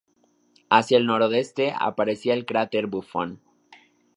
Hacia 0.71 0.97
el 0.97 1.05
nordeste 1.05 1.75
aparece 1.79 2.31
el 2.33 2.47
cráter 2.47 2.87
Buffon. 2.87 3.39